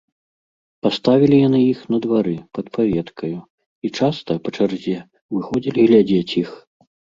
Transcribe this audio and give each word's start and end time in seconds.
Паставілі 0.85 1.37
яны 1.47 1.59
іх 1.73 1.79
на 1.95 1.99
двары, 2.05 2.33
пад 2.59 2.65
паветкаю, 2.79 3.31
і 3.89 3.93
часта, 4.01 4.31
па 4.49 4.57
чарзе, 4.59 4.97
выходзілі 5.37 5.89
глядзець 5.93 6.37
іх. 6.45 6.49